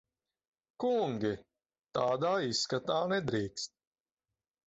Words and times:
Kungi! 0.83 1.29
Tādā 1.97 2.31
izskatā 2.47 2.97
nedrīkst. 3.13 3.75